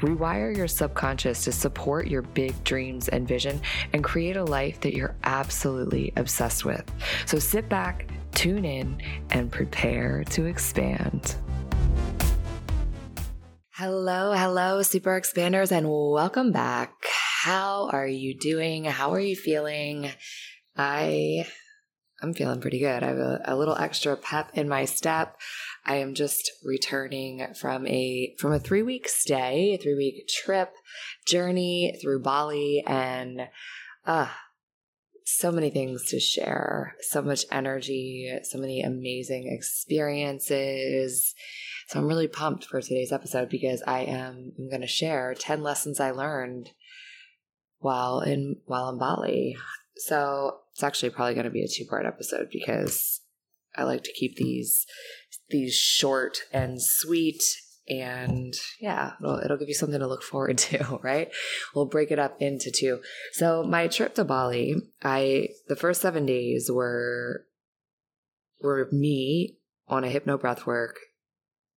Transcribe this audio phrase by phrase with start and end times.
[0.00, 3.60] Rewire your subconscious to support your big dreams and vision
[3.94, 6.84] and create a life that you're absolutely obsessed with.
[7.24, 9.00] So sit back, tune in,
[9.30, 11.36] and prepare to expand.
[13.70, 16.92] Hello, hello, super expanders, and welcome back.
[17.42, 18.84] How are you doing?
[18.84, 20.10] How are you feeling?
[20.76, 21.46] I
[22.22, 23.02] I'm feeling pretty good.
[23.02, 25.36] I have a, a little extra pep in my step.
[25.86, 30.74] I am just returning from a from a three week stay, a three week trip
[31.26, 33.42] journey through Bali, and
[34.04, 34.28] uh,
[35.24, 41.34] so many things to share, so much energy, so many amazing experiences.
[41.88, 45.62] So I'm really pumped for today's episode because I am I'm going to share 10
[45.62, 46.70] lessons I learned
[47.78, 49.56] while in while in Bali.
[49.98, 53.20] So it's actually probably going to be a two part episode because
[53.76, 54.86] I like to keep these
[55.50, 57.42] these short and sweet
[57.88, 61.30] and yeah it'll, it'll give you something to look forward to right?
[61.74, 63.00] We'll break it up into two.
[63.32, 67.46] So my trip to bali i the first seven days were
[68.60, 69.58] were me
[69.88, 70.94] on a hypno breathwork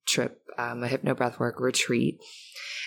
[0.08, 2.20] trip um, a hypno breathwork retreat.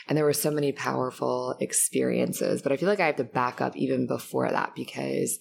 [0.09, 3.61] And there were so many powerful experiences but i feel like i have to back
[3.61, 5.39] up even before that because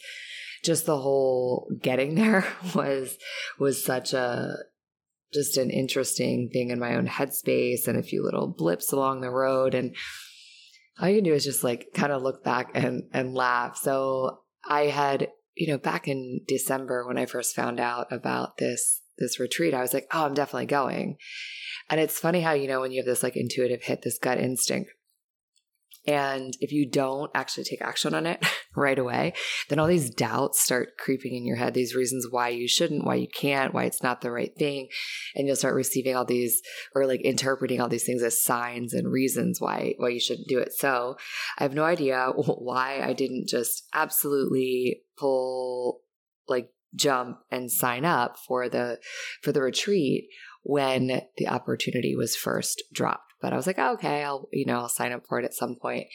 [0.63, 3.17] just the whole getting there was
[3.57, 4.55] was such a
[5.33, 9.29] just an interesting thing in my own headspace and a few little blips along the
[9.29, 9.73] road.
[9.73, 9.95] And
[10.99, 13.77] all you can do is just like kind of look back and, and laugh.
[13.77, 19.01] So I had, you know, back in December when I first found out about this,
[19.17, 21.17] this retreat, I was like, oh, I'm definitely going.
[21.89, 24.37] And it's funny how, you know, when you have this like intuitive hit, this gut
[24.37, 24.91] instinct,
[26.07, 28.43] and if you don't actually take action on it
[28.75, 29.33] right away,
[29.69, 33.15] then all these doubts start creeping in your head, these reasons why you shouldn't, why
[33.15, 34.87] you can't, why it's not the right thing.
[35.35, 36.61] And you'll start receiving all these
[36.95, 40.57] or like interpreting all these things as signs and reasons why why you shouldn't do
[40.57, 40.73] it.
[40.73, 41.17] So
[41.59, 46.01] I have no idea why I didn't just absolutely pull
[46.47, 48.99] like jump and sign up for the
[49.41, 50.27] for the retreat
[50.63, 54.79] when the opportunity was first dropped but I was like, oh, okay, I'll, you know,
[54.79, 56.07] I'll sign up for it at some point.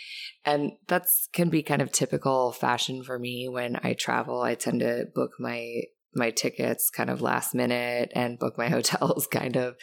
[0.44, 4.42] And that's can be kind of typical fashion for me when I travel.
[4.42, 5.82] I tend to book my
[6.14, 9.76] my tickets kind of last minute and book my hotels kind of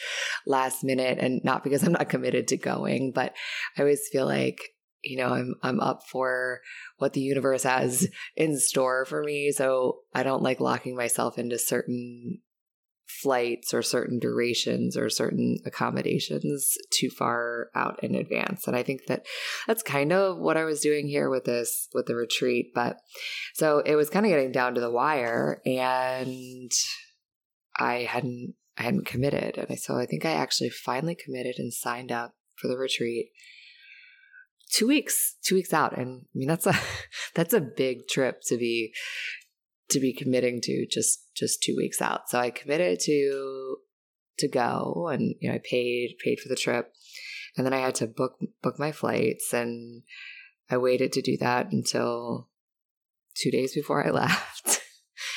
[0.47, 3.33] last minute and not because I'm not committed to going, but
[3.77, 4.59] I always feel like
[5.03, 6.61] you know I'm I'm up for
[6.97, 11.59] what the universe has in store for me so I don't like locking myself into
[11.59, 12.39] certain
[13.21, 18.67] flights or certain durations or certain accommodations too far out in advance.
[18.67, 19.25] And i think that
[19.67, 22.97] that's kind of what i was doing here with this with the retreat but
[23.53, 26.71] so it was kind of getting down to the wire and
[27.79, 29.57] i hadn't i hadn't committed.
[29.57, 33.27] And so i think i actually finally committed and signed up for the retreat
[34.71, 35.97] two weeks two weeks out.
[35.97, 36.73] And i mean that's a
[37.35, 38.93] that's a big trip to be
[39.89, 42.29] to be committing to just just two weeks out.
[42.29, 43.77] So I committed to
[44.39, 46.93] to go, and you know I paid paid for the trip,
[47.57, 50.03] and then I had to book book my flights, and
[50.69, 52.49] I waited to do that until
[53.35, 54.81] two days before I left.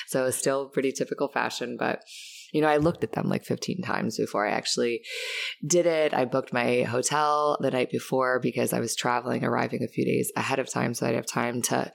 [0.06, 2.03] so it was still pretty typical fashion, but
[2.53, 5.03] you know, I looked at them like 15 times before I actually
[5.67, 6.15] did it.
[6.15, 10.31] I booked my hotel the night before because I was traveling, arriving a few days
[10.37, 11.93] ahead of time so I'd have time to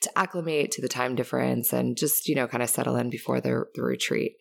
[0.00, 3.40] to acclimate to the time difference and just, you know, kind of settle in before
[3.40, 4.36] the, the retreat.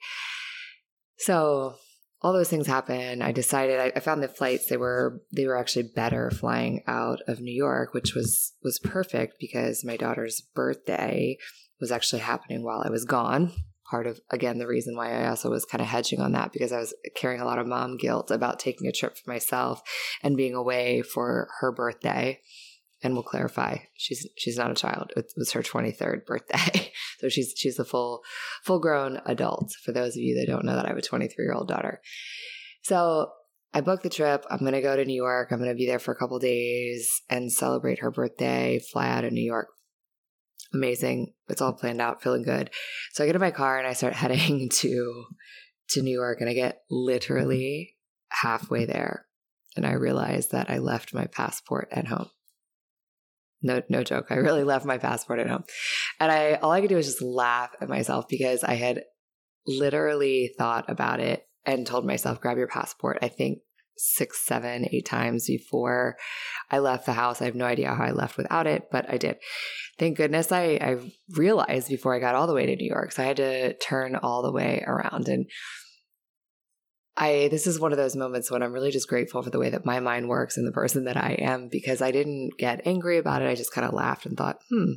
[1.17, 1.75] So
[2.21, 3.21] all those things happen.
[3.21, 7.19] I decided I, I, found the flights they were they were actually better flying out
[7.27, 11.37] of New York, which was was perfect because my daughter's birthday
[11.79, 13.51] was actually happening while I was gone
[13.89, 16.71] part of again the reason why I also was kind of hedging on that because
[16.71, 19.81] I was carrying a lot of mom guilt about taking a trip for myself
[20.23, 22.41] and being away for her birthday.
[23.03, 25.11] And we'll clarify, she's she's not a child.
[25.15, 26.91] It was her 23rd birthday.
[27.19, 28.21] so she's she's a full
[28.63, 31.45] full grown adult for those of you that don't know that I have a 23
[31.45, 32.01] year old daughter.
[32.81, 33.31] So
[33.73, 34.45] I booked the trip.
[34.49, 35.49] I'm going to go to New York.
[35.51, 39.25] I'm going to be there for a couple days and celebrate her birthday, fly out
[39.25, 39.67] of New York.
[40.73, 41.33] Amazing.
[41.47, 42.69] It's all planned out, feeling good.
[43.13, 45.25] So I get in my car and I start heading to
[45.89, 47.95] to New York and I get literally
[48.29, 49.25] halfway there
[49.77, 52.29] and I realize that I left my passport at home.
[53.61, 54.27] No, no joke.
[54.29, 55.63] I really left my passport at home.
[56.19, 59.03] And I, all I could do was just laugh at myself because I had
[59.65, 63.19] literally thought about it and told myself, grab your passport.
[63.21, 63.59] I think
[63.97, 66.17] six, seven, eight times before
[66.69, 67.41] I left the house.
[67.41, 69.37] I have no idea how I left without it, but I did.
[69.97, 73.11] Thank goodness I, I realized before I got all the way to New York.
[73.11, 75.27] So I had to turn all the way around.
[75.27, 75.47] And
[77.17, 79.69] I this is one of those moments when I'm really just grateful for the way
[79.71, 83.17] that my mind works and the person that I am because I didn't get angry
[83.17, 83.49] about it.
[83.49, 84.93] I just kind of laughed and thought, hmm,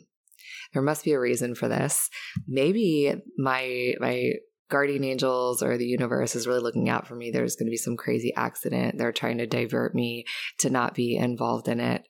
[0.74, 2.10] there must be a reason for this.
[2.46, 4.32] Maybe my my
[4.70, 7.30] guardian angels or the universe is really looking out for me.
[7.30, 8.96] There's going to be some crazy accident.
[8.96, 10.24] They're trying to divert me
[10.58, 12.04] to not be involved in it.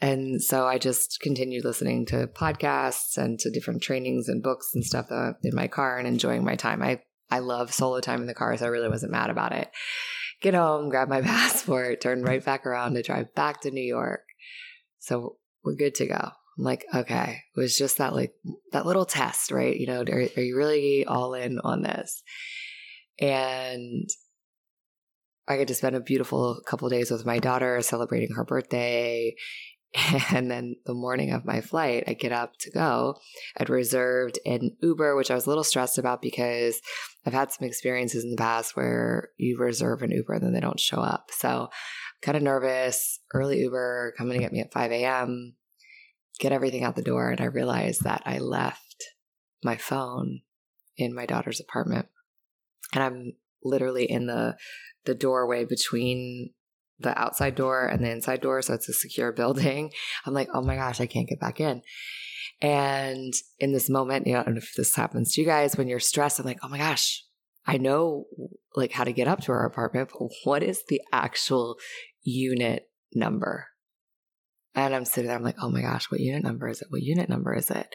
[0.00, 4.84] And so I just continued listening to podcasts and to different trainings and books and
[4.84, 6.82] stuff in my car and enjoying my time.
[6.82, 7.00] I
[7.30, 9.70] I love solo time in the car, so I really wasn't mad about it.
[10.42, 14.22] Get home, grab my passport, turn right back around to drive back to New York.
[14.98, 16.30] So we're good to go.
[16.56, 18.34] I'm like, okay, it was just that like
[18.72, 19.76] that little test, right?
[19.76, 22.22] You know, are, are you really all in on this?
[23.20, 24.08] And
[25.46, 29.34] I get to spend a beautiful couple days with my daughter celebrating her birthday
[30.32, 33.16] And then the morning of my flight, I get up to go.
[33.56, 36.80] I'd reserved an Uber, which I was a little stressed about because
[37.24, 40.60] I've had some experiences in the past where you reserve an Uber and then they
[40.60, 41.30] don't show up.
[41.30, 41.68] So
[42.22, 45.54] kind of nervous, early Uber coming to get me at 5 a.m.,
[46.38, 47.30] get everything out the door.
[47.30, 49.04] And I realized that I left
[49.62, 50.40] my phone
[50.96, 52.06] in my daughter's apartment.
[52.92, 53.32] And I'm
[53.62, 54.56] literally in the
[55.04, 56.50] the doorway between
[56.98, 58.62] the outside door and the inside door.
[58.62, 59.90] So it's a secure building.
[60.24, 61.82] I'm like, oh my gosh, I can't get back in.
[62.60, 66.00] And in this moment, you know, and if this happens to you guys when you're
[66.00, 67.24] stressed, I'm like, oh my gosh,
[67.66, 68.26] I know
[68.74, 71.76] like how to get up to our apartment, but what is the actual
[72.22, 73.66] unit number?
[74.74, 76.88] And I'm sitting there, I'm like, oh my gosh, what unit number is it?
[76.90, 77.94] What unit number is it?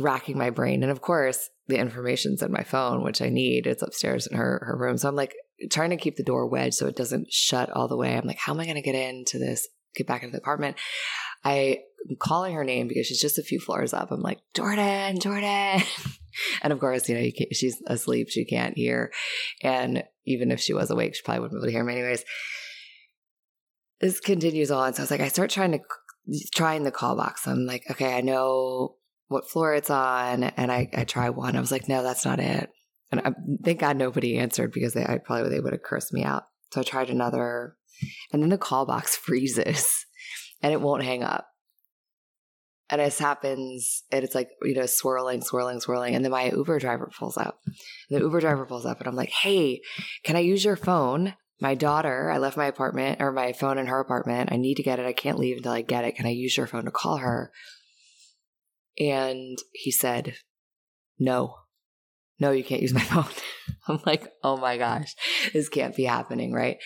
[0.00, 0.82] Racking my brain.
[0.82, 3.66] And of course, the information's in my phone, which I need.
[3.66, 4.98] It's upstairs in her her room.
[4.98, 5.34] So I'm like,
[5.70, 8.16] trying to keep the door wedged so it doesn't shut all the way.
[8.16, 10.76] I'm like, how am I going to get into this, get back into the apartment?
[11.44, 14.10] I am calling her name because she's just a few floors up.
[14.10, 15.82] I'm like, Jordan, Jordan.
[16.62, 18.28] and of course, you know, you she's asleep.
[18.30, 19.12] She can't hear.
[19.62, 22.24] And even if she was awake, she probably wouldn't be able to hear me anyways.
[24.04, 24.92] This continues on.
[24.92, 25.80] So I was like, I start trying to,
[26.54, 27.46] trying the call box.
[27.46, 28.96] I'm like, okay, I know
[29.28, 30.44] what floor it's on.
[30.44, 31.56] And I, I try one.
[31.56, 32.68] I was like, no, that's not it.
[33.10, 33.32] And I,
[33.64, 36.42] thank God nobody answered because they I probably they would have cursed me out.
[36.72, 37.76] So I tried another,
[38.30, 40.04] and then the call box freezes
[40.60, 41.46] and it won't hang up.
[42.90, 46.14] And this happens, and it's like, you know, swirling, swirling, swirling.
[46.14, 47.58] And then my Uber driver pulls up.
[47.64, 47.74] And
[48.10, 49.80] the Uber driver pulls up, and I'm like, hey,
[50.24, 51.34] can I use your phone?
[51.60, 54.50] My daughter, I left my apartment or my phone in her apartment.
[54.52, 55.06] I need to get it.
[55.06, 56.16] I can't leave until I get it.
[56.16, 57.52] Can I use your phone to call her?
[58.98, 60.36] And he said,
[61.18, 61.56] no
[62.40, 63.24] no, you can't use my phone.
[63.88, 65.14] I'm like, oh my gosh,
[65.52, 66.78] this can't be happening, right?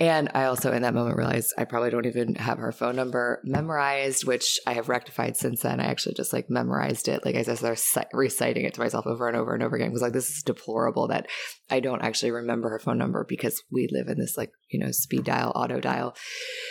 [0.00, 3.40] And I also, in that moment, realized I probably don't even have her phone number
[3.44, 5.78] memorized, which I have rectified since then.
[5.78, 7.24] I actually just like memorized it.
[7.24, 9.90] Like I started reciting it to myself over and over and over again.
[9.90, 11.28] Because like, this is deplorable that
[11.70, 14.90] I don't actually remember her phone number because we live in this like, you know,
[14.90, 16.16] speed dial, auto dial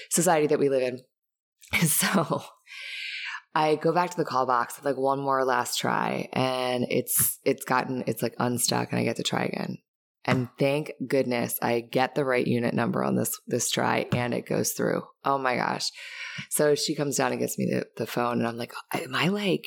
[0.10, 1.00] society that we live in.
[1.88, 2.44] So
[3.56, 7.64] I go back to the call box like one more last try and it's it's
[7.64, 9.78] gotten it's like unstuck and I get to try again.
[10.26, 14.46] And thank goodness I get the right unit number on this this try and it
[14.46, 15.04] goes through.
[15.26, 15.92] Oh my gosh.
[16.50, 19.28] So she comes down and gets me the, the phone and I'm like, am I
[19.28, 19.66] like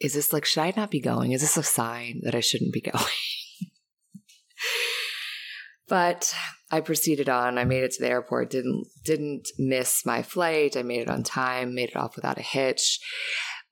[0.00, 1.32] is this like should I not be going?
[1.32, 3.04] Is this a sign that I shouldn't be going?
[5.88, 6.34] but
[6.70, 7.58] I proceeded on.
[7.58, 8.50] I made it to the airport.
[8.50, 10.76] Didn't didn't miss my flight.
[10.76, 11.74] I made it on time.
[11.74, 13.00] Made it off without a hitch.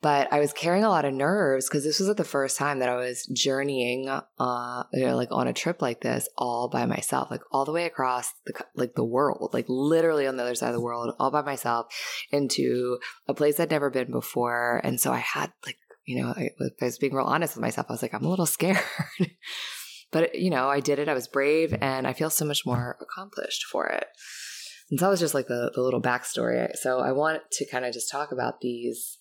[0.03, 2.89] But I was carrying a lot of nerves because this was the first time that
[2.89, 7.31] I was journeying, uh, you know, like on a trip like this all by myself,
[7.31, 10.69] like all the way across the like the world, like literally on the other side
[10.69, 11.87] of the world, all by myself,
[12.33, 14.81] into a place I'd never been before.
[14.83, 17.87] And so I had like, you know, I, I was being real honest with myself.
[17.89, 18.81] I was like, I'm a little scared.
[20.13, 21.09] But, you know, I did it.
[21.09, 24.05] I was brave and I feel so much more accomplished for it.
[24.91, 26.77] And so that was just like the, the little backstory.
[26.77, 29.19] So I want to kind of just talk about these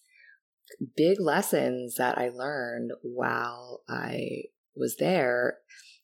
[0.95, 4.43] big lessons that I learned while I
[4.75, 5.57] was there.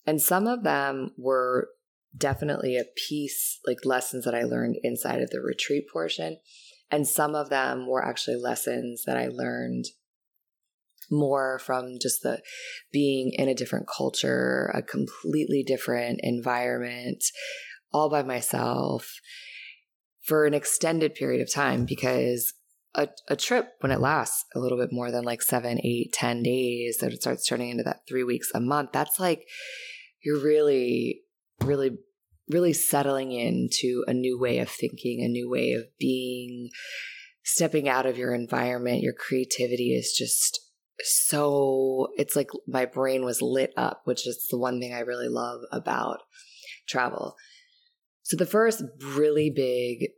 [0.05, 1.69] And some of them were
[2.15, 6.37] definitely a piece, like lessons that I learned inside of the retreat portion.
[6.89, 9.85] And some of them were actually lessons that I learned
[11.09, 12.41] more from just the
[12.91, 17.23] being in a different culture, a completely different environment,
[17.93, 19.19] all by myself
[20.23, 22.53] for an extended period of time because
[22.97, 26.43] a, a trip when it lasts a little bit more than like seven, eight, ten
[26.43, 29.47] days, that it starts turning into that three weeks a month, that's like
[30.23, 31.21] you're really,
[31.63, 31.91] really,
[32.49, 36.69] really settling into a new way of thinking, a new way of being,
[37.43, 39.01] stepping out of your environment.
[39.01, 40.59] Your creativity is just
[41.03, 45.29] so, it's like my brain was lit up, which is the one thing I really
[45.29, 46.23] love about
[46.89, 47.35] travel.
[48.23, 48.83] So the first
[49.15, 50.09] really big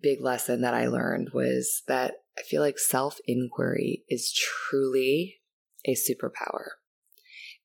[0.00, 5.40] big lesson that I learned was that I feel like self inquiry is truly
[5.84, 6.66] a superpower.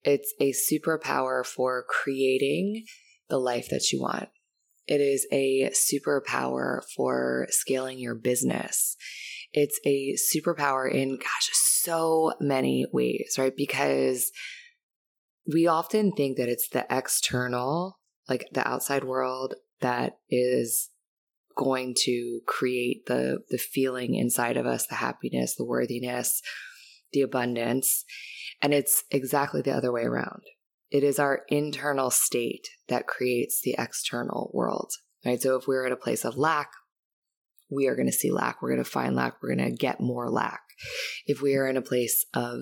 [0.04, 2.86] It's a superpower for creating
[3.30, 4.30] the life that you want.
[4.88, 8.98] It is a superpower for scaling your business.
[9.54, 13.56] It's a superpower in, gosh, so many ways, right?
[13.56, 14.32] Because
[15.52, 20.90] we often think that it's the external, like the outside world, that is
[21.56, 26.42] going to create the the feeling inside of us the happiness the worthiness
[27.12, 28.06] the abundance.
[28.62, 30.42] And it's exactly the other way around.
[30.90, 34.92] It is our internal state that creates the external world
[35.26, 35.42] right?
[35.42, 36.70] So if we're in a place of lack
[37.74, 38.62] we are going to see lack.
[38.62, 39.42] We're going to find lack.
[39.42, 40.62] We're going to get more lack.
[41.26, 42.62] If we are in a place of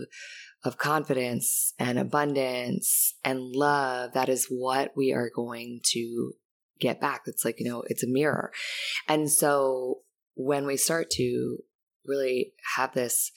[0.64, 6.34] of confidence and abundance and love that is what we are going to
[6.82, 7.22] get back.
[7.26, 8.52] It's like, you know, it's a mirror.
[9.08, 10.00] And so
[10.36, 11.58] when we start to
[12.06, 13.32] really have this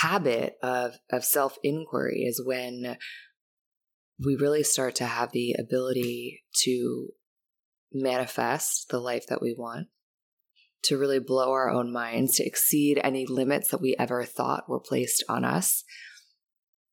[0.00, 2.96] habit of, of self inquiry is when
[4.24, 7.08] we really start to have the ability to
[7.92, 9.88] manifest the life that we want,
[10.84, 14.80] to really blow our own minds, to exceed any limits that we ever thought were
[14.80, 15.84] placed on us,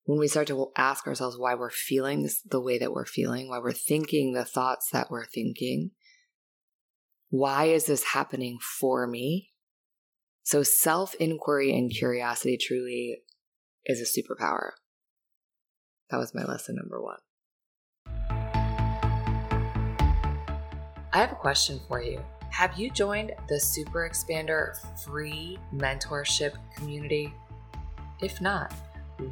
[0.09, 3.59] when we start to ask ourselves why we're feeling the way that we're feeling, why
[3.59, 5.91] we're thinking the thoughts that we're thinking,
[7.29, 9.51] why is this happening for me?
[10.41, 13.19] So, self inquiry and curiosity truly
[13.85, 14.71] is a superpower.
[16.09, 17.19] That was my lesson number one.
[21.13, 22.19] I have a question for you.
[22.49, 24.73] Have you joined the Super Expander
[25.03, 27.31] free mentorship community?
[28.21, 28.73] If not,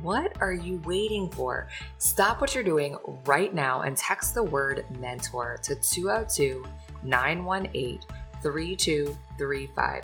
[0.01, 1.67] what are you waiting for?
[1.97, 6.65] Stop what you're doing right now and text the word mentor to 202
[7.03, 7.99] 918
[8.41, 10.03] 3235.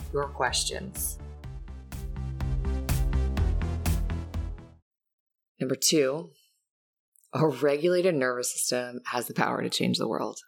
[0.13, 1.17] your questions.
[5.59, 6.31] Number two,
[7.33, 10.39] a regulated nervous system has the power to change the world.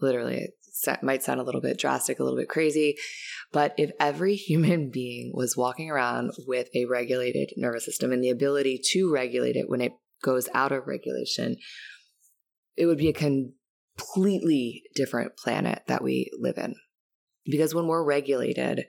[0.00, 0.48] Literally,
[0.86, 2.96] it might sound a little bit drastic, a little bit crazy,
[3.52, 8.30] but if every human being was walking around with a regulated nervous system and the
[8.30, 11.56] ability to regulate it when it goes out of regulation,
[12.76, 16.74] it would be a completely different planet that we live in.
[17.48, 18.86] Because when we're regulated,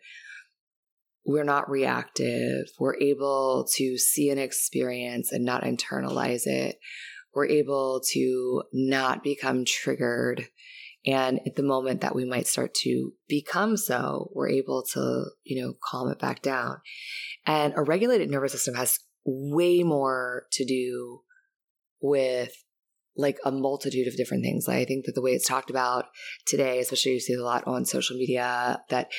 [1.25, 2.66] we're not reactive.
[2.80, 6.78] We're able to see an experience and not internalize it.
[7.34, 10.48] We're able to not become triggered.
[11.06, 15.62] And at the moment that we might start to become so, we're able to, you
[15.62, 16.78] know, calm it back down.
[17.46, 21.22] And a regulated nervous system has way more to do
[22.01, 22.51] with
[23.20, 24.68] like a multitude of different things.
[24.68, 26.06] I think that the way it's talked about
[26.46, 29.12] today, especially you see a lot on social media, that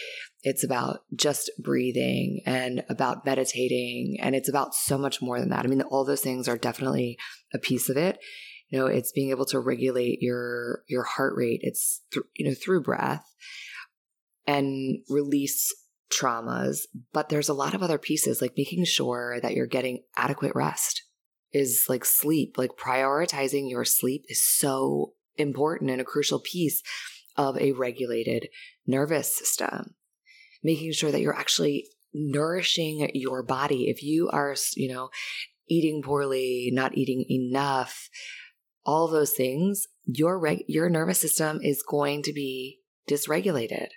[0.42, 5.64] it's about just breathing and about meditating, and it's about so much more than that.
[5.64, 7.18] I mean, all those things are definitely
[7.52, 8.18] a piece of it.
[8.70, 11.60] You know, it's being able to regulate your your heart rate.
[11.62, 13.26] It's th- you know through breath
[14.46, 15.74] and release
[16.10, 16.80] traumas,
[17.12, 21.02] but there's a lot of other pieces like making sure that you're getting adequate rest
[21.52, 22.56] is like sleep.
[22.56, 26.82] Like prioritizing your sleep is so important and a crucial piece
[27.36, 28.48] of a regulated
[28.86, 29.94] nervous system.
[30.62, 33.88] Making sure that you're actually nourishing your body.
[33.88, 35.10] If you are, you know,
[35.68, 38.08] eating poorly, not eating enough,
[38.84, 43.88] all those things, your reg- your nervous system is going to be dysregulated.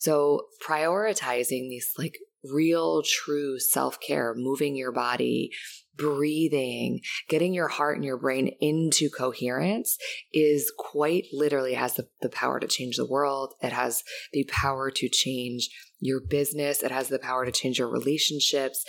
[0.00, 5.50] So prioritizing these like real true self-care, moving your body,
[5.98, 9.98] breathing, getting your heart and your brain into coherence
[10.32, 13.54] is quite literally has the, the power to change the world.
[13.60, 14.02] It has
[14.32, 15.68] the power to change
[16.00, 16.82] your business.
[16.82, 18.84] It has the power to change your relationships.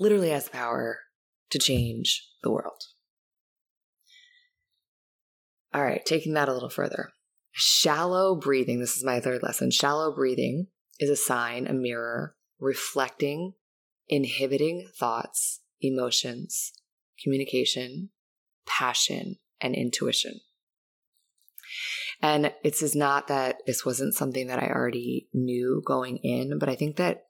[0.00, 1.00] Literally has the power
[1.50, 2.82] to change the world.
[5.72, 7.10] All right, taking that a little further.
[7.52, 9.70] Shallow breathing, this is my third lesson.
[9.70, 13.54] Shallow breathing is a sign, a mirror, reflecting,
[14.08, 16.72] inhibiting thoughts, emotions,
[17.22, 18.10] communication,
[18.66, 20.40] passion, and intuition.
[22.22, 26.74] And it's not that this wasn't something that I already knew going in, but I
[26.74, 27.23] think that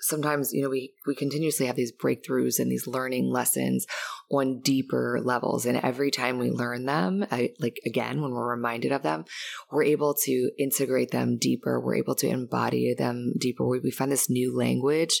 [0.00, 3.86] sometimes you know we we continuously have these breakthroughs and these learning lessons
[4.30, 5.66] on deeper levels.
[5.66, 9.24] And every time we learn them I, like again when we're reminded of them
[9.70, 11.80] we're able to integrate them deeper.
[11.80, 13.66] We're able to embody them deeper.
[13.66, 15.20] We, we find this new language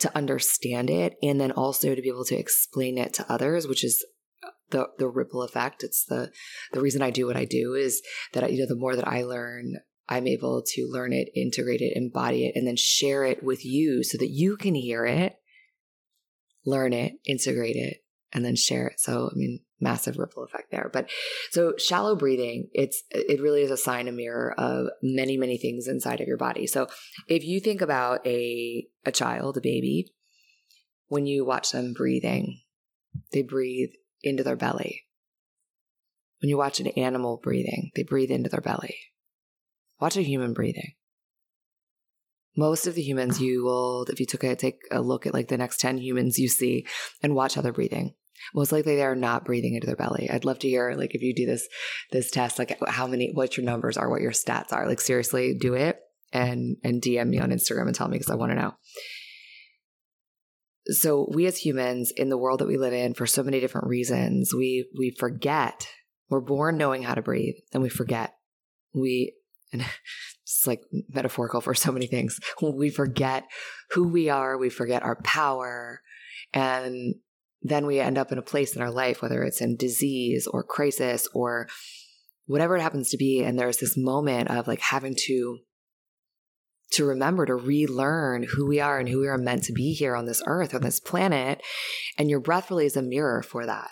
[0.00, 3.84] to understand it and then also to be able to explain it to others which
[3.84, 4.04] is
[4.44, 5.82] uh, the the ripple effect.
[5.82, 6.30] It's the
[6.72, 9.22] the reason I do what I do is that you know the more that I
[9.22, 9.76] learn
[10.10, 14.02] I'm able to learn it, integrate it, embody it, and then share it with you
[14.02, 15.36] so that you can hear it,
[16.66, 18.98] learn it, integrate it, and then share it.
[18.98, 20.90] So, I mean, massive ripple effect there.
[20.92, 21.08] But
[21.50, 25.88] so shallow breathing, it's it really is a sign, a mirror of many, many things
[25.88, 26.66] inside of your body.
[26.66, 26.88] So
[27.28, 30.12] if you think about a a child, a baby,
[31.06, 32.60] when you watch them breathing,
[33.32, 33.90] they breathe
[34.22, 35.04] into their belly.
[36.40, 38.96] When you watch an animal breathing, they breathe into their belly.
[40.00, 40.92] Watch a human breathing.
[42.56, 45.48] Most of the humans you will, if you took a take a look at like
[45.48, 46.86] the next 10 humans you see
[47.22, 48.14] and watch how they're breathing,
[48.54, 50.28] most likely they are not breathing into their belly.
[50.30, 51.68] I'd love to hear like if you do this
[52.10, 54.88] this test, like how many what your numbers are, what your stats are.
[54.88, 55.98] Like seriously, do it
[56.32, 58.74] and and DM me on Instagram and tell me because I want to know.
[60.86, 63.86] So we as humans in the world that we live in for so many different
[63.86, 65.88] reasons, we we forget.
[66.28, 68.34] We're born knowing how to breathe and we forget.
[68.94, 69.34] We
[69.72, 69.82] and
[70.42, 72.38] it's like metaphorical for so many things.
[72.60, 73.44] We forget
[73.90, 76.00] who we are, we forget our power,
[76.52, 77.14] and
[77.62, 80.62] then we end up in a place in our life, whether it's in disease or
[80.62, 81.68] crisis or
[82.46, 83.42] whatever it happens to be.
[83.42, 85.58] And there's this moment of like having to
[86.92, 90.16] to remember to relearn who we are and who we are meant to be here
[90.16, 91.62] on this earth, on this planet.
[92.18, 93.90] And your breath really is a mirror for that.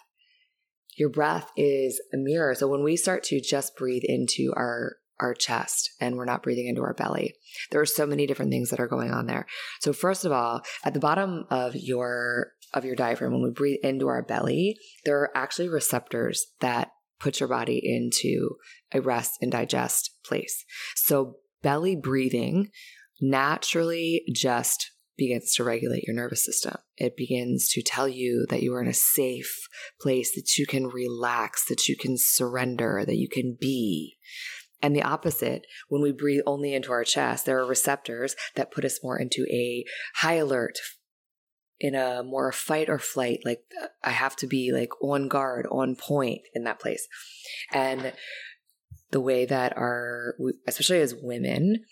[0.97, 2.57] Your breath is a mirror.
[2.57, 6.66] So when we start to just breathe into our our chest and we're not breathing
[6.66, 7.35] into our belly.
[7.70, 9.46] There are so many different things that are going on there.
[9.81, 13.78] So first of all, at the bottom of your of your diaphragm when we breathe
[13.83, 18.57] into our belly, there are actually receptors that put your body into
[18.92, 20.64] a rest and digest place.
[20.94, 22.70] So belly breathing
[23.20, 26.76] naturally just begins to regulate your nervous system.
[26.96, 29.68] It begins to tell you that you are in a safe
[30.00, 34.16] place, that you can relax, that you can surrender, that you can be.
[34.81, 38.85] And the opposite, when we breathe only into our chest, there are receptors that put
[38.85, 39.85] us more into a
[40.17, 40.79] high alert,
[41.81, 43.41] in a more fight or flight.
[43.45, 43.62] Like
[44.03, 47.07] I have to be like on guard, on point in that place.
[47.73, 48.12] And
[49.11, 50.35] the way that our,
[50.67, 51.85] especially as women,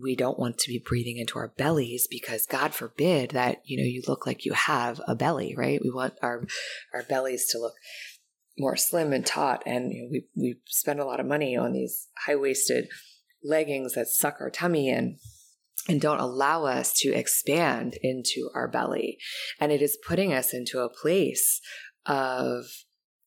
[0.00, 3.84] we don't want to be breathing into our bellies because God forbid that, you know,
[3.84, 5.80] you look like you have a belly, right?
[5.82, 6.46] We want our,
[6.94, 7.74] our bellies to look
[8.60, 11.72] more slim and taut, and you know, we we spend a lot of money on
[11.72, 12.88] these high waisted
[13.42, 15.18] leggings that suck our tummy in
[15.88, 19.18] and don't allow us to expand into our belly.
[19.58, 21.60] And it is putting us into a place
[22.06, 22.64] of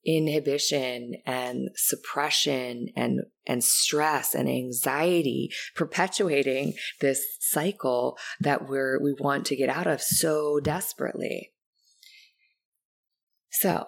[0.06, 9.46] inhibition and suppression and and stress and anxiety perpetuating this cycle that we're we want
[9.46, 11.54] to get out of so desperately
[13.50, 13.86] so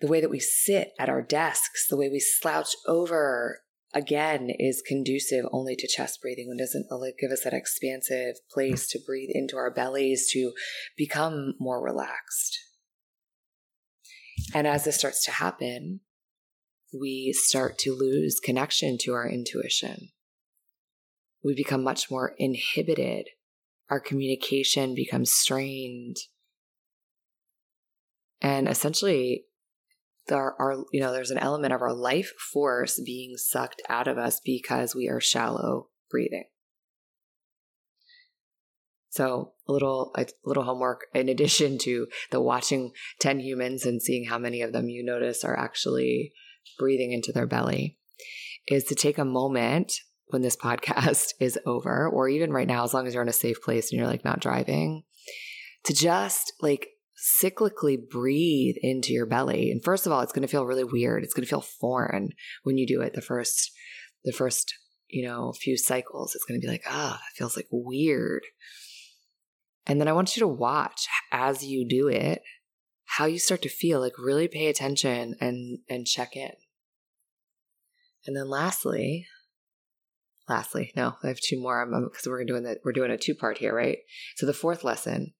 [0.00, 3.60] the way that we sit at our desks, the way we slouch over
[3.92, 8.86] again is conducive only to chest breathing and doesn't uh, give us that expansive place
[8.88, 10.52] to breathe into our bellies to
[10.96, 12.58] become more relaxed.
[14.54, 16.00] And as this starts to happen,
[16.98, 20.10] we start to lose connection to our intuition.
[21.44, 23.28] We become much more inhibited.
[23.90, 26.16] Our communication becomes strained.
[28.40, 29.44] And essentially,
[30.30, 34.16] there are you know there's an element of our life force being sucked out of
[34.16, 36.44] us because we are shallow breathing.
[39.10, 44.26] So a little a little homework in addition to the watching 10 humans and seeing
[44.26, 46.32] how many of them you notice are actually
[46.78, 47.98] breathing into their belly
[48.68, 49.92] is to take a moment
[50.28, 53.32] when this podcast is over or even right now as long as you're in a
[53.32, 55.02] safe place and you're like not driving
[55.84, 56.88] to just like
[57.20, 59.70] cyclically breathe into your belly.
[59.70, 61.22] And first of all, it's going to feel really weird.
[61.22, 62.30] It's going to feel foreign
[62.62, 63.72] when you do it the first
[64.24, 64.74] the first,
[65.08, 66.34] you know, few cycles.
[66.34, 68.42] It's going to be like, ah, oh, that feels like weird.
[69.86, 72.42] And then I want you to watch as you do it
[73.04, 76.52] how you start to feel like really pay attention and and check in.
[78.26, 79.26] And then lastly,
[80.48, 82.78] lastly, no, I have two more because we're doing that.
[82.84, 83.98] We're doing a two part here, right?
[84.36, 85.32] So the fourth lesson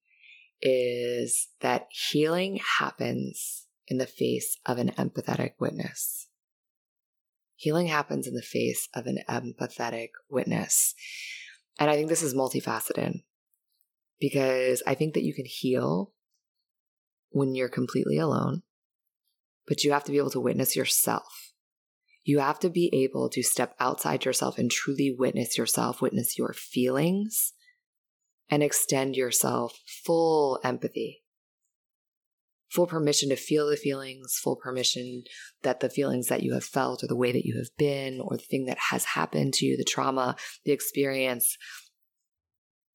[0.61, 6.27] is that healing happens in the face of an empathetic witness.
[7.55, 10.95] Healing happens in the face of an empathetic witness.
[11.79, 13.21] And I think this is multifaceted
[14.19, 16.13] because I think that you can heal
[17.29, 18.61] when you're completely alone,
[19.67, 21.53] but you have to be able to witness yourself.
[22.23, 26.53] You have to be able to step outside yourself and truly witness yourself, witness your
[26.53, 27.53] feelings,
[28.51, 31.23] and extend yourself full empathy,
[32.69, 35.23] full permission to feel the feelings, full permission
[35.63, 38.35] that the feelings that you have felt or the way that you have been or
[38.35, 40.35] the thing that has happened to you, the trauma,
[40.65, 41.57] the experience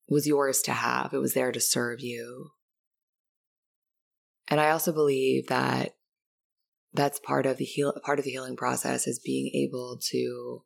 [0.09, 1.15] was yours to have.
[1.15, 2.51] It was there to serve you.
[4.49, 5.97] And I also believe that
[6.93, 10.63] that's part of the heal part of the healing process is being able to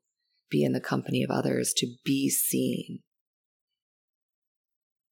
[0.51, 3.01] be in the company of others, to be seen,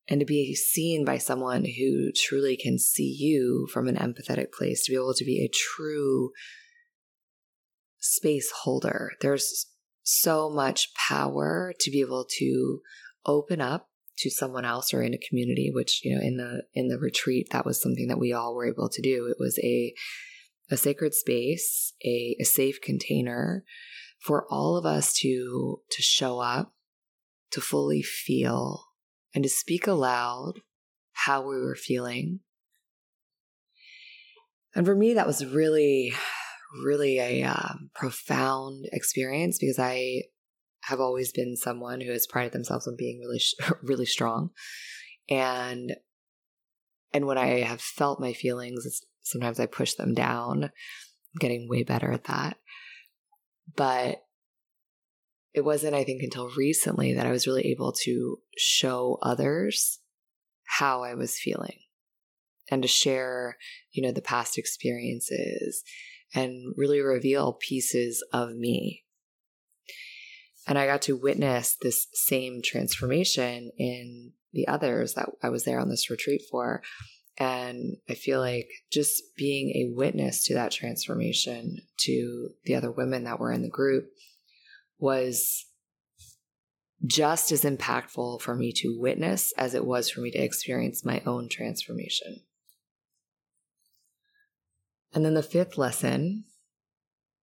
[0.09, 4.85] and to be seen by someone who truly can see you from an empathetic place,
[4.85, 6.31] to be able to be a true
[7.99, 9.13] space holder.
[9.21, 9.67] There's
[10.03, 12.81] so much power to be able to
[13.27, 16.89] open up to someone else or in a community which you know in the in
[16.89, 19.95] the retreat that was something that we all were able to do it was a
[20.71, 23.65] a sacred space a, a safe container
[24.21, 26.73] for all of us to to show up
[27.51, 28.88] to fully feel
[29.35, 30.61] and to speak aloud
[31.13, 32.41] how we were feeling.
[34.75, 36.13] And for me, that was really,
[36.85, 40.25] really a um, profound experience because I
[40.83, 43.41] have always been someone who has prided themselves on being really,
[43.83, 44.51] really strong.
[45.29, 45.97] And
[47.13, 50.65] and when I have felt my feelings, sometimes I push them down.
[50.65, 50.71] I'm
[51.41, 52.59] getting way better at that.
[53.75, 54.23] But
[55.55, 59.99] it wasn't, I think, until recently that I was really able to show others
[60.65, 61.79] how I was feeling
[62.71, 63.57] and to share,
[63.91, 65.83] you know, the past experiences
[66.35, 69.05] and really reveal pieces of me.
[70.67, 75.81] And I got to witness this same transformation in the others that I was there
[75.81, 76.83] on this retreat for.
[77.39, 83.25] And I feel like just being a witness to that transformation to the other women
[83.25, 84.11] that were in the group
[84.99, 85.67] was
[87.05, 91.23] just as impactful for me to witness as it was for me to experience my
[91.25, 92.43] own transformation.
[95.15, 96.45] And then the fifth lesson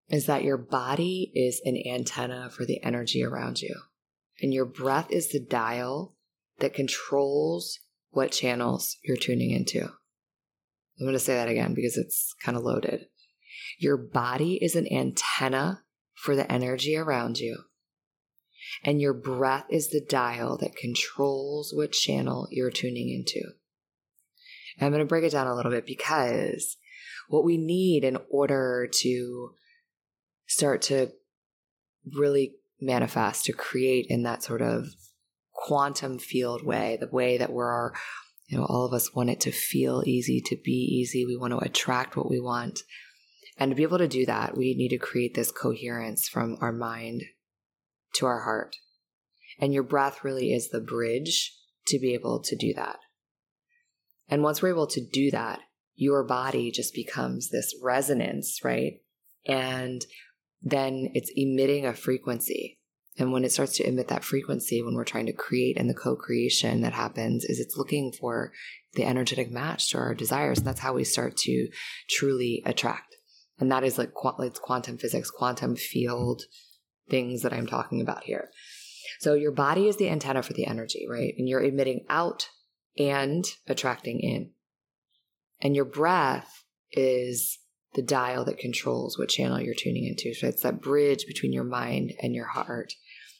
[0.10, 3.76] is that your body is an antenna for the energy around you,
[4.42, 6.16] and your breath is the dial
[6.60, 7.80] that controls
[8.12, 9.82] what channels you're tuning into.
[9.82, 13.08] I'm going to say that again because it's kind of loaded.
[13.80, 15.82] Your body is an antenna
[16.16, 17.64] for the energy around you.
[18.84, 23.42] And your breath is the dial that controls what channel you're tuning into.
[24.78, 26.78] And I'm going to break it down a little bit because
[27.30, 29.52] what we need in order to
[30.48, 31.12] start to
[32.14, 34.88] really manifest, to create in that sort of
[35.54, 37.92] quantum field way, the way that we're,
[38.48, 41.26] you know, all of us want it to feel easy, to be easy.
[41.26, 42.82] We want to attract what we want.
[43.58, 46.74] And to be able to do that, we need to create this coherence from our
[46.74, 47.24] mind
[48.16, 48.76] to our heart.
[49.60, 51.56] And your breath really is the bridge
[51.88, 52.98] to be able to do that.
[54.28, 55.60] And once we're able to do that,
[55.96, 59.00] your body just becomes this resonance, right?
[59.46, 60.06] And
[60.62, 62.80] then it's emitting a frequency.
[63.18, 65.94] And when it starts to emit that frequency, when we're trying to create and the
[65.94, 68.52] co creation that happens, is it's looking for
[68.96, 70.58] the energetic match to our desires.
[70.58, 71.70] And that's how we start to
[72.10, 73.15] truly attract
[73.60, 76.44] and that is like it's quantum physics quantum field
[77.10, 78.50] things that i'm talking about here.
[79.20, 81.34] So your body is the antenna for the energy right?
[81.38, 82.50] And you're emitting out
[82.98, 84.52] and attracting in.
[85.62, 87.60] And your breath is
[87.94, 90.34] the dial that controls what channel you're tuning into.
[90.34, 92.94] So it's that bridge between your mind and your heart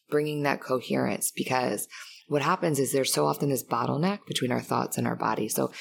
[0.10, 1.88] bringing that coherence because
[2.28, 5.50] what happens is there's so often this bottleneck between our thoughts and our body.
[5.50, 5.72] So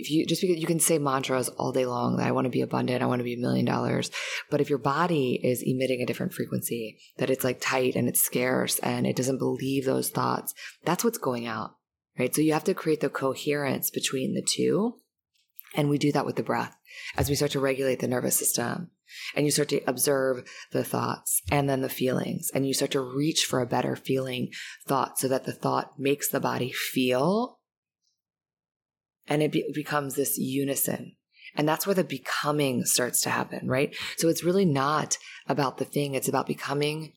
[0.00, 2.50] if you just because you can say mantras all day long that I want to
[2.50, 4.10] be abundant, I want to be a million dollars,
[4.50, 8.22] but if your body is emitting a different frequency, that it's like tight and it's
[8.22, 11.76] scarce and it doesn't believe those thoughts, that's what's going out,
[12.18, 12.34] right?
[12.34, 14.96] So you have to create the coherence between the two.
[15.76, 16.76] And we do that with the breath
[17.16, 18.90] as we start to regulate the nervous system
[19.36, 23.00] and you start to observe the thoughts and then the feelings and you start to
[23.00, 24.50] reach for a better feeling
[24.86, 27.59] thought so that the thought makes the body feel
[29.30, 31.14] and it be- becomes this unison.
[31.56, 33.94] And that's where the becoming starts to happen, right?
[34.16, 35.16] So it's really not
[35.48, 36.14] about the thing.
[36.14, 37.14] It's about becoming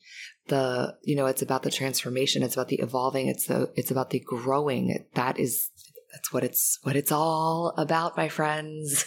[0.48, 2.42] the, you know, it's about the transformation.
[2.42, 3.28] It's about the evolving.
[3.28, 5.06] It's the, it's about the growing.
[5.14, 5.70] That is,
[6.12, 9.06] that's what it's, what it's all about, my friends.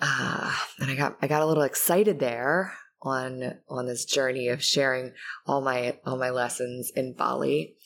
[0.00, 4.64] Uh, and I got, I got a little excited there on, on this journey of
[4.64, 5.12] sharing
[5.46, 7.76] all my, all my lessons in Bali.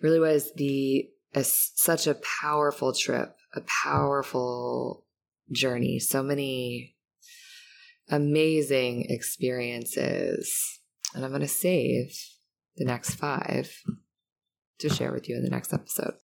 [0.00, 5.04] Really was the a, such a powerful trip, a powerful
[5.50, 6.96] journey, so many
[8.08, 10.80] amazing experiences.
[11.14, 12.14] And I'm going to save
[12.76, 13.74] the next five
[14.78, 16.14] to share with you in the next episode.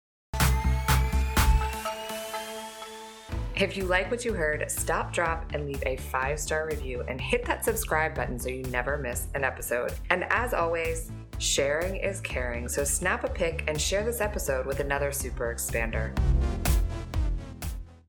[3.61, 7.21] If you like what you heard, stop, drop, and leave a five star review and
[7.21, 9.93] hit that subscribe button so you never miss an episode.
[10.11, 14.81] And as always, Sharing is caring, so snap a pic and share this episode with
[14.81, 16.13] another super expander.